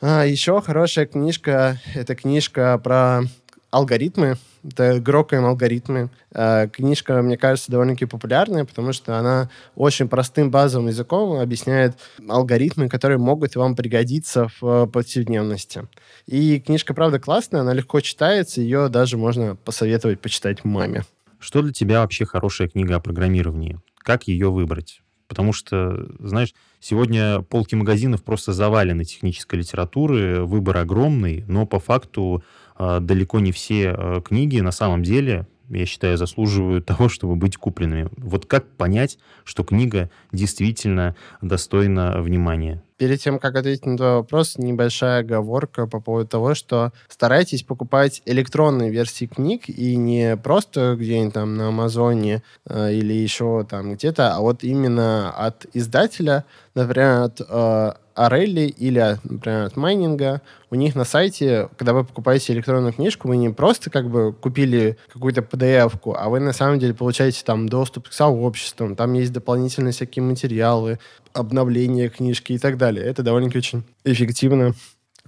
[0.00, 3.22] А еще хорошая книжка— это книжка про
[3.70, 6.10] алгоритмы, это грокаем алгоритмы.
[6.32, 11.96] Э, книжка, мне кажется, довольно-таки популярная, потому что она очень простым базовым языком объясняет
[12.28, 15.88] алгоритмы, которые могут вам пригодиться в повседневности.
[16.26, 21.04] И книжка, правда, классная, она легко читается, ее даже можно посоветовать почитать маме.
[21.40, 23.80] Что для тебя вообще хорошая книга о программировании?
[23.98, 25.02] Как ее выбрать?
[25.26, 32.44] Потому что, знаешь, сегодня полки магазинов просто завалены технической литературы, выбор огромный, но по факту
[32.78, 37.56] э, далеко не все э, книги на самом деле я считаю, заслуживают того, чтобы быть
[37.56, 38.08] купленными.
[38.16, 42.82] Вот как понять, что книга действительно достойна внимания?
[43.02, 48.22] Перед тем, как ответить на твой вопрос, небольшая оговорка по поводу того, что старайтесь покупать
[48.26, 54.36] электронные версии книг и не просто где-нибудь там на Амазоне э, или еще там где-то,
[54.36, 56.44] а вот именно от издателя,
[56.76, 62.52] например, от э, Арелли или, например, от майнинга, у них на сайте, когда вы покупаете
[62.52, 66.94] электронную книжку, вы не просто как бы купили какую-то PDF-ку, а вы на самом деле
[66.94, 70.98] получаете там доступ к сообществам, там есть дополнительные всякие материалы,
[71.34, 73.04] обновления книжки и так далее.
[73.04, 74.74] Это довольно-таки очень эффективно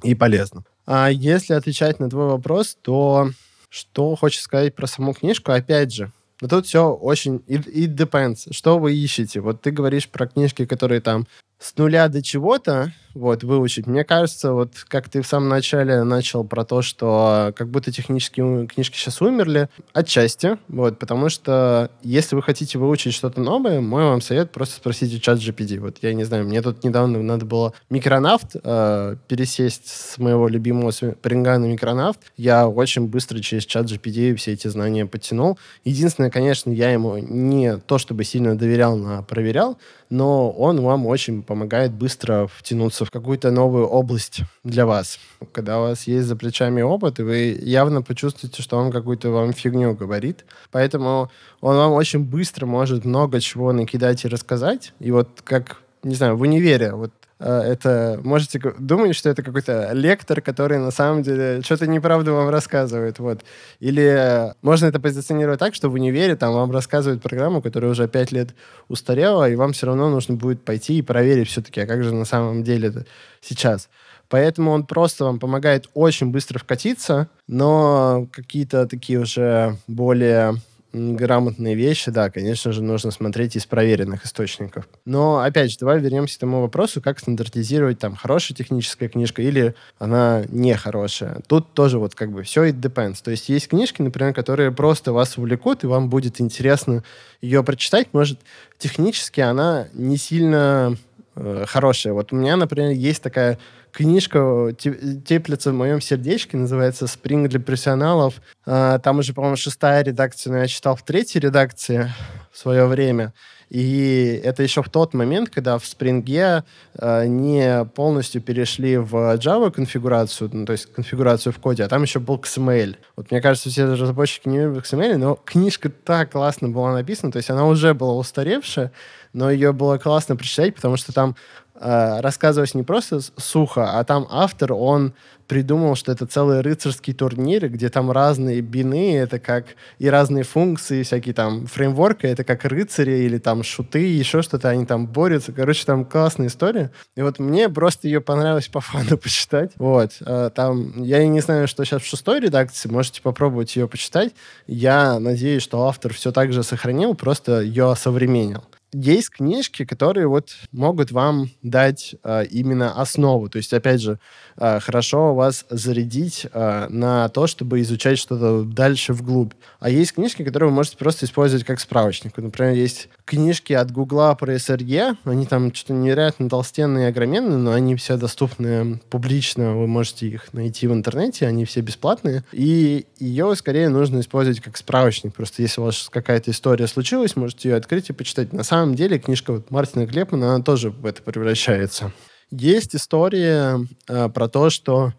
[0.03, 0.65] и полезно.
[0.87, 3.31] А если отвечать на твой вопрос, то
[3.69, 5.53] что хочешь сказать про саму книжку?
[5.53, 7.37] Опять же, но тут все очень...
[7.49, 8.53] It, it depends.
[8.53, 9.41] Что вы ищете?
[9.41, 11.27] Вот ты говоришь про книжки, которые там
[11.59, 13.87] с нуля до чего-то, вот, выучить.
[13.87, 18.67] Мне кажется, вот как ты в самом начале начал про то, что как будто технические
[18.67, 24.21] книжки сейчас умерли, отчасти, вот, потому что если вы хотите выучить что-то новое, мой вам
[24.21, 25.79] совет просто спросите чат GPT.
[25.79, 30.91] Вот я не знаю, мне тут недавно надо было микронавт э, пересесть с моего любимого
[30.91, 32.19] спринга на микронавт.
[32.37, 35.59] Я очень быстро через чат GPT все эти знания подтянул.
[35.85, 39.79] Единственное, конечно, я ему не то чтобы сильно доверял, но проверял,
[40.11, 45.19] но он вам очень помогает быстро втянуться в какую-то новую область для вас.
[45.53, 49.53] Когда у вас есть за плечами опыт, и вы явно почувствуете, что он какую-то вам
[49.53, 50.45] фигню говорит.
[50.71, 54.93] Поэтому он вам очень быстро может много чего накидать и рассказать.
[55.01, 60.41] И вот как, не знаю, в универе, вот это можете думать, что это какой-то лектор,
[60.41, 63.19] который на самом деле что-то неправду вам рассказывает.
[63.19, 63.45] Вот.
[63.81, 68.33] Или можно это позиционировать так, что в универе там вам рассказывают программу, которая уже пять
[68.33, 68.55] лет
[68.89, 72.25] устарела, и вам все равно нужно будет пойти и проверить все-таки, а как же на
[72.25, 73.07] самом деле это
[73.41, 73.89] сейчас.
[74.29, 80.55] Поэтому он просто вам помогает очень быстро вкатиться, но какие-то такие уже более
[80.95, 84.89] грамотные вещи, да, конечно же, нужно смотреть из проверенных источников.
[85.05, 89.75] Но, опять же, давай вернемся к тому вопросу, как стандартизировать, там, хорошая техническая книжка или
[89.99, 91.41] она нехорошая.
[91.49, 93.17] Тут тоже вот как бы все it depends.
[93.23, 97.03] То есть есть книжки, например, которые просто вас увлекут, и вам будет интересно
[97.41, 98.09] ее прочитать.
[98.13, 98.39] Может,
[98.79, 100.97] технически она не сильно
[101.35, 102.13] э, хорошая.
[102.13, 103.59] Вот у меня, например, есть такая
[103.95, 108.35] книжка теплится в моем сердечке, называется «Спринг для профессионалов».
[108.67, 112.13] А, там уже, по-моему, шестая редакция, но я читал в третьей редакции
[112.53, 113.33] в свое время.
[113.71, 116.63] И это еще в тот момент, когда в Spring
[116.95, 122.03] э, не полностью перешли в Java конфигурацию, ну, то есть конфигурацию в коде, а там
[122.03, 122.97] еще был XML.
[123.17, 127.39] Вот мне кажется, все разработчики не любят XML, но книжка так классно была написана, то
[127.39, 128.93] есть она уже была устаревшая,
[129.33, 134.27] но ее было классно прочитать, потому что там э, рассказывалось не просто сухо, а там
[134.31, 135.13] автор, он
[135.47, 139.67] придумал, что это целый рыцарский турнир, где там разные бины, это как
[139.99, 144.87] и разные функции, всякие там фреймворки, это как рыцари или там шуты, еще что-то, они
[144.87, 145.53] там борются.
[145.53, 146.91] Короче, там классная история.
[147.17, 149.73] И вот мне просто ее понравилось по фану почитать.
[149.77, 150.13] Вот.
[150.21, 154.35] Э, там, я не знаю, что сейчас в шестой редакции, можете попробовать ее почитать.
[154.67, 160.55] Я надеюсь, что автор все так же сохранил, просто ее осовременил есть книжки, которые вот
[160.73, 163.49] могут вам дать э, именно основу.
[163.49, 164.19] То есть, опять же,
[164.57, 169.53] э, хорошо вас зарядить э, на то, чтобы изучать что-то дальше вглубь.
[169.81, 172.37] А есть книжки, которые вы можете просто использовать как справочник.
[172.37, 175.17] Например, есть книжки от Гугла про SRE.
[175.25, 179.75] Они там что-то невероятно толстенные и огроменные, но они все доступны публично.
[179.75, 181.47] Вы можете их найти в интернете.
[181.47, 182.45] Они все бесплатные.
[182.53, 185.35] И ее скорее нужно использовать как справочник.
[185.35, 188.53] Просто если у вас какая-то история случилась, можете ее открыть и почитать.
[188.53, 192.13] На самом самом деле книжка вот Мартина Клепмана, она тоже в это превращается.
[192.51, 195.15] Есть история э, про то, что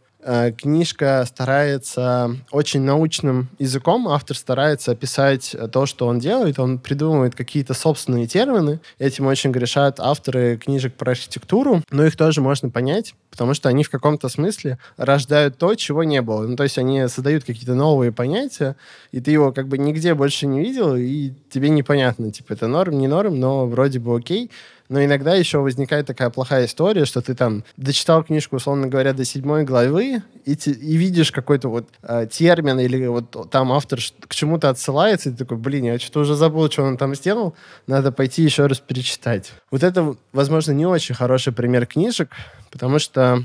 [0.58, 7.74] книжка старается очень научным языком, автор старается описать то, что он делает, он придумывает какие-то
[7.74, 8.80] собственные термины.
[8.98, 13.84] Этим очень грешат авторы книжек про архитектуру, но их тоже можно понять, потому что они
[13.84, 16.48] в каком-то смысле рождают то, чего не было.
[16.48, 18.76] Ну, то есть они создают какие-то новые понятия,
[19.12, 22.98] и ты его как бы нигде больше не видел, и тебе непонятно, типа, это норм,
[22.98, 24.50] не норм, но вроде бы окей.
[24.88, 29.26] Но иногда еще возникает такая плохая история, что ты там дочитал книжку, условно говоря, до
[29.26, 34.36] седьмой главы, и, те, и видишь какой-то вот э, термин, или вот там автор к
[34.36, 37.56] чему-то отсылается, и ты такой, блин, я что-то уже забыл, что он там сделал,
[37.88, 39.54] надо пойти еще раз перечитать.
[39.72, 42.30] Вот это, возможно, не очень хороший пример книжек,
[42.72, 43.44] потому что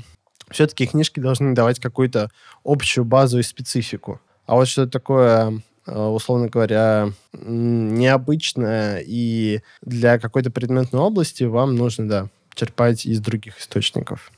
[0.51, 2.29] все-таки книжки должны давать какую-то
[2.63, 4.19] общую базу и специфику.
[4.45, 12.29] А вот что такое условно говоря, необычное, и для какой-то предметной области вам нужно, да,
[12.53, 14.31] черпать из других источников.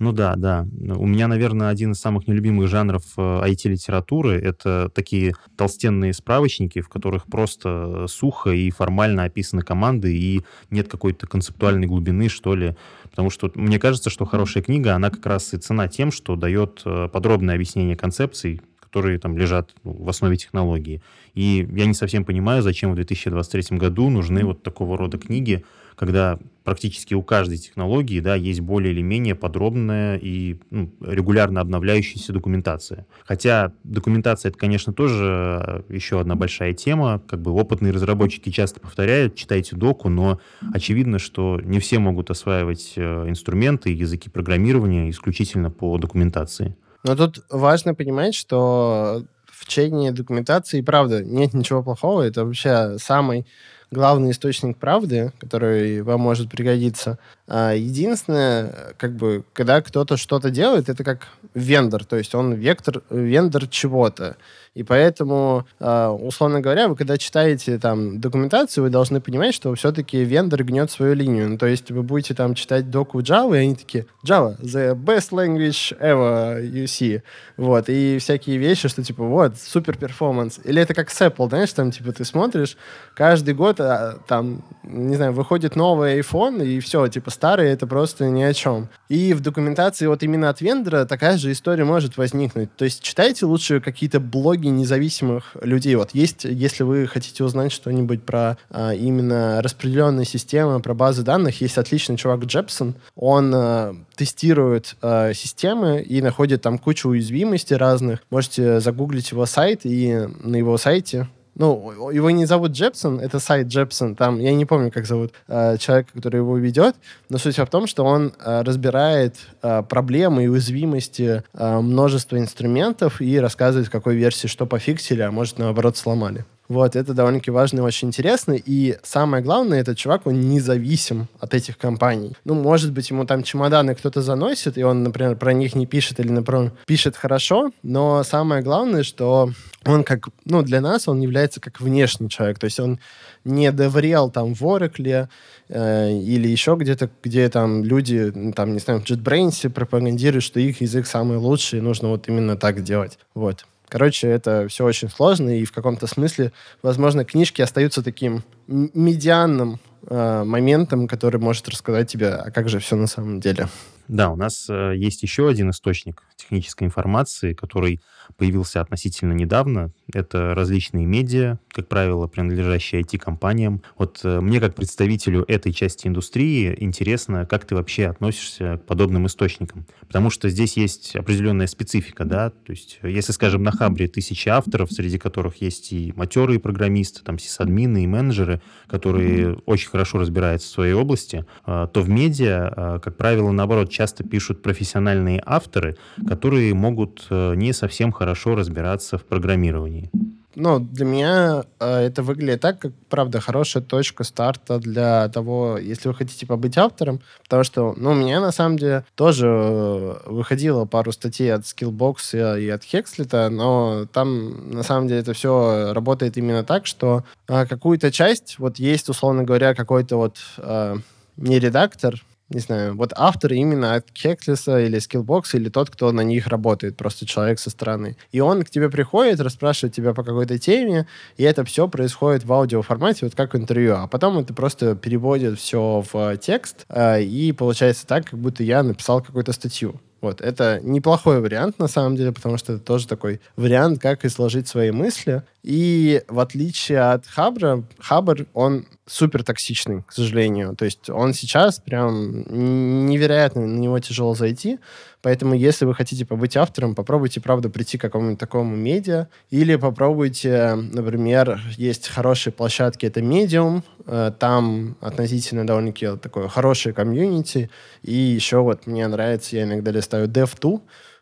[0.00, 0.66] Ну да, да.
[0.96, 6.88] У меня, наверное, один из самых нелюбимых жанров IT-литературы э,— это такие толстенные справочники, в
[6.88, 12.76] которых просто сухо и формально описаны команды, и нет какой-то концептуальной глубины, что ли.
[13.10, 16.80] Потому что мне кажется, что хорошая книга, она как раз и цена тем, что дает
[16.86, 21.00] э, подробное объяснение концепций, которые там лежат ну, в основе технологии.
[21.34, 26.40] И я не совсем понимаю, зачем в 2023 году нужны вот такого рода книги, когда
[26.64, 33.06] практически у каждой технологии да, есть более или менее подробная и ну, регулярно обновляющаяся документация.
[33.24, 37.22] Хотя документация это, конечно, тоже еще одна большая тема.
[37.28, 40.40] Как бы опытные разработчики часто повторяют, читайте доку, но
[40.74, 46.74] очевидно, что не все могут осваивать э, инструменты и языки программирования исключительно по документации.
[47.02, 52.22] Но тут важно понимать, что в чтении документации, правда, нет ничего плохого.
[52.22, 53.46] Это вообще самый
[53.90, 57.18] главный источник правды, который вам может пригодиться.
[57.48, 63.02] А единственное, как бы, когда кто-то что-то делает, это как вендор, то есть он вектор,
[63.10, 64.36] вендор чего-то.
[64.74, 70.22] И поэтому, а, условно говоря, вы когда читаете там документацию, вы должны понимать, что все-таки
[70.24, 71.48] вендор гнет свою линию.
[71.50, 75.32] Ну, то есть вы будете там читать доку Java, и они такие, Java, the best
[75.32, 77.20] language ever you see.
[77.56, 80.60] Вот, и всякие вещи, что типа, вот, супер перформанс.
[80.62, 82.76] Или это как с Apple, знаешь, там, типа, ты смотришь,
[83.16, 88.26] каждый год а, там, не знаю, выходит новый iPhone, и все, типа, старый это просто
[88.26, 88.88] ни о чем.
[89.08, 92.74] И в документации вот именно от вендора такая же история может возникнуть.
[92.76, 95.94] То есть читайте лучше какие-то блоги независимых людей.
[95.96, 101.60] Вот есть, если вы хотите узнать что-нибудь про а, именно распределенные системы, про базы данных,
[101.60, 102.94] есть отличный чувак Джепсон.
[103.16, 108.20] Он а, тестирует а, системы и находит там кучу уязвимостей разных.
[108.30, 111.28] Можете загуглить его сайт, и на его сайте
[111.60, 115.76] ну, его не зовут Джепсон, это сайт Джепсон, там, я не помню, как зовут э,
[115.76, 116.96] человека, который его ведет,
[117.28, 123.20] но суть в том, что он э, разбирает э, проблемы и уязвимости э, множества инструментов
[123.20, 126.46] и рассказывает, в какой версии что пофиксили, а может, наоборот, сломали.
[126.70, 128.52] Вот, это довольно-таки важно и очень интересно.
[128.52, 132.36] И самое главное, этот чувак, он независим от этих компаний.
[132.44, 136.20] Ну, может быть, ему там чемоданы кто-то заносит, и он, например, про них не пишет
[136.20, 139.50] или, например, пишет хорошо, но самое главное, что
[139.84, 143.00] он как, ну, для нас он является как внешний человек, то есть он
[143.44, 145.26] не доврел там в Oracle
[145.70, 150.80] э, или еще где-то, где там люди, там, не знаю, в JetBrains пропагандируют, что их
[150.82, 153.18] язык самый лучший, и нужно вот именно так делать.
[153.34, 153.66] Вот.
[153.90, 160.44] Короче, это все очень сложно, и в каком-то смысле, возможно, книжки остаются таким медианным э,
[160.44, 163.68] моментом, который может рассказать тебе, а как же все на самом деле.
[164.06, 168.00] Да, у нас э, есть еще один источник технической информации, который
[168.36, 169.92] появился относительно недавно.
[170.12, 173.82] Это различные медиа, как правило, принадлежащие IT-компаниям.
[173.98, 179.26] Вот э, мне, как представителю этой части индустрии, интересно, как ты вообще относишься к подобным
[179.26, 179.86] источникам.
[180.00, 184.92] Потому что здесь есть определенная специфика, да, то есть если, скажем, на Хабре тысячи авторов,
[184.92, 190.72] среди которых есть и матерые программисты, там, сисадмины и менеджеры, которые очень хорошо разбираются в
[190.72, 195.96] своей области, э, то в медиа, э, как правило, наоборот, часто пишут профессиональные авторы,
[196.30, 200.10] которые могут не совсем хорошо разбираться в программировании.
[200.56, 206.08] Ну, для меня э, это выглядит так, как, правда, хорошая точка старта для того, если
[206.08, 210.86] вы хотите побыть автором, потому что, ну, у меня, на самом деле, тоже э, выходило
[210.86, 216.36] пару статей от Skillbox и, от Hexlet, но там, на самом деле, это все работает
[216.36, 220.96] именно так, что э, какую-то часть, вот есть, условно говоря, какой-то вот э,
[221.36, 226.22] не редактор, не знаю, вот автор именно от Кеклиса или Skillbox, или тот, кто на
[226.22, 228.16] них работает, просто человек со стороны.
[228.32, 232.52] И он к тебе приходит, расспрашивает тебя по какой-то теме, и это все происходит в
[232.52, 233.94] аудиоформате, вот как интервью.
[233.96, 238.82] А потом это просто переводит все в текст, э, и получается так, как будто я
[238.82, 240.00] написал какую-то статью.
[240.20, 244.68] Вот, это неплохой вариант, на самом деле, потому что это тоже такой вариант, как изложить
[244.68, 245.42] свои мысли.
[245.62, 250.76] И в отличие от Хабра, Хабр, он супер токсичный, к сожалению.
[250.76, 254.78] То есть он сейчас прям невероятно на него тяжело зайти.
[255.20, 259.26] Поэтому, если вы хотите побыть автором, попробуйте, правда, прийти к какому-нибудь такому медиа.
[259.50, 263.82] Или попробуйте, например, есть хорошие площадки, это Medium.
[264.06, 267.68] Э, там относительно довольно-таки такое хорошее комьюнити.
[268.02, 270.80] И еще вот мне нравится, я иногда листаю Dev2,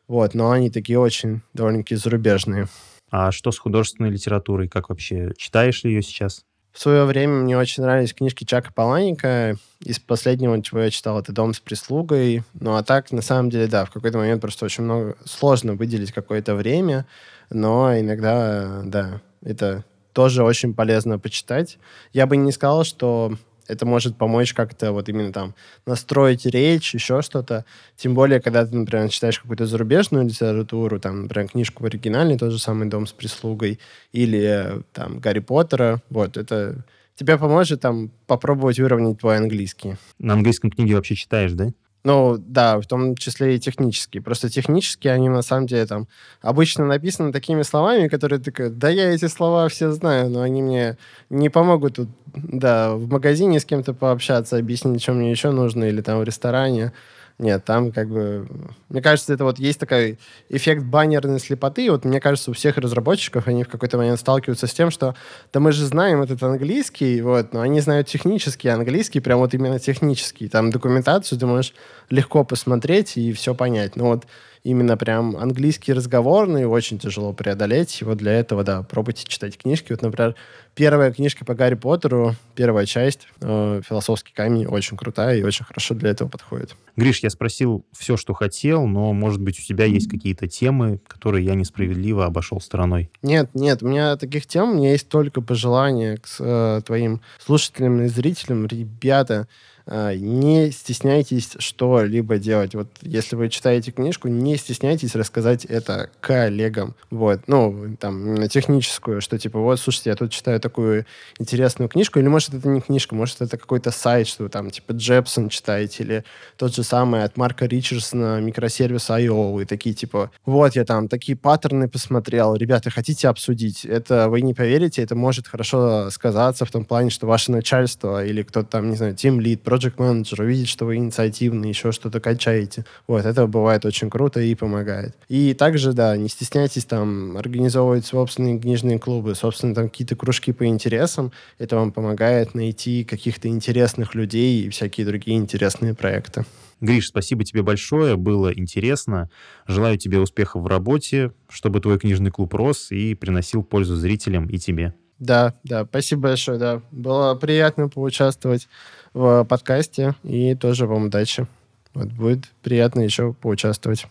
[0.08, 2.68] вот, но они такие очень довольно-таки зарубежные.
[3.10, 4.68] А что с художественной литературой?
[4.68, 5.32] Как вообще?
[5.38, 6.44] Читаешь ли ее сейчас?
[6.78, 9.56] В свое время мне очень нравились книжки Чака Паланика.
[9.80, 12.44] Из последнего, чего я читал, это «Дом с прислугой».
[12.54, 15.16] Ну, а так, на самом деле, да, в какой-то момент просто очень много...
[15.24, 17.04] Сложно выделить какое-то время,
[17.50, 21.78] но иногда, да, Это тоже очень полезно почитать.
[22.12, 23.32] Я бы не сказал, что
[23.68, 25.54] это может помочь как-то вот именно там
[25.86, 27.64] настроить речь, еще что-то.
[27.96, 32.50] Тем более, когда ты, например, читаешь какую-то зарубежную литературу, там, например, книжку в оригинале, тот
[32.50, 33.78] же самый «Дом с прислугой»,
[34.12, 39.96] или там «Гарри Поттера», вот, это тебе поможет там попробовать выровнять твой английский.
[40.18, 41.68] На английском книги вообще читаешь, да?
[42.08, 44.22] Ну, да, в том числе и технические.
[44.22, 46.08] Просто технические, они на самом деле там
[46.40, 50.96] обычно написаны такими словами, которые такие, да я эти слова все знаю, но они мне
[51.28, 56.00] не помогут тут, да, в магазине с кем-то пообщаться, объяснить, что мне еще нужно, или
[56.00, 56.94] там в ресторане.
[57.38, 58.48] Нет, там как бы...
[58.88, 61.88] Мне кажется, это вот есть такой эффект баннерной слепоты.
[61.88, 65.14] Вот мне кажется, у всех разработчиков они в какой-то момент сталкиваются с тем, что
[65.52, 69.78] да мы же знаем этот английский, вот, но они знают технический английский, прям вот именно
[69.78, 70.48] технический.
[70.48, 71.74] Там документацию ты можешь
[72.10, 73.96] легко посмотреть и все понять.
[73.96, 74.26] Но вот
[74.62, 78.00] именно прям английский разговорный очень тяжело преодолеть.
[78.00, 79.92] И вот для этого, да, пробуйте читать книжки.
[79.92, 80.34] Вот, например,
[80.74, 85.94] первая книжка по Гарри Поттеру, первая часть, э, «Философский камень», очень крутая и очень хорошо
[85.94, 86.74] для этого подходит.
[86.96, 91.44] Гриш, я спросил все, что хотел, но, может быть, у тебя есть какие-то темы, которые
[91.44, 93.10] я несправедливо обошел стороной?
[93.22, 98.02] Нет, нет, у меня таких тем, у меня есть только пожелания к э, твоим слушателям
[98.02, 98.66] и зрителям.
[98.66, 99.48] Ребята,
[99.90, 102.74] не стесняйтесь что-либо делать.
[102.74, 106.94] Вот если вы читаете книжку, не стесняйтесь рассказать это коллегам.
[107.10, 111.06] Вот, ну, там, техническую, что типа, вот, слушайте, я тут читаю такую
[111.38, 115.48] интересную книжку, или может это не книжка, может это какой-то сайт, что там, типа, Джепсон
[115.48, 116.24] читаете, или
[116.56, 119.60] тот же самый от Марка Ричардсона микросервис I.O.
[119.60, 123.84] и такие, типа, вот, я там такие паттерны посмотрел, ребята, хотите обсудить?
[123.84, 128.42] Это вы не поверите, это может хорошо сказаться в том плане, что ваше начальство или
[128.42, 132.84] кто-то там, не знаю, тим лид, project manager, увидеть, что вы инициативный, еще что-то качаете.
[133.06, 135.14] Вот, это бывает очень круто и помогает.
[135.28, 140.66] И также, да, не стесняйтесь там организовывать собственные книжные клубы, собственно, там какие-то кружки по
[140.66, 141.32] интересам.
[141.58, 146.44] Это вам помогает найти каких-то интересных людей и всякие другие интересные проекты.
[146.80, 149.28] Гриш, спасибо тебе большое, было интересно.
[149.66, 154.58] Желаю тебе успехов в работе, чтобы твой книжный клуб рос и приносил пользу зрителям и
[154.58, 154.94] тебе.
[155.18, 156.80] Да, да, спасибо большое, да.
[156.92, 158.68] Было приятно поучаствовать
[159.14, 161.46] в подкасте, и тоже вам удачи.
[161.94, 164.06] Вот будет приятно еще поучаствовать.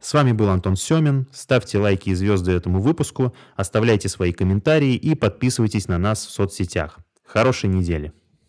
[0.00, 1.26] С вами был Антон Семин.
[1.32, 6.98] Ставьте лайки и звезды этому выпуску, оставляйте свои комментарии и подписывайтесь на нас в соцсетях.
[7.24, 8.12] Хорошей недели.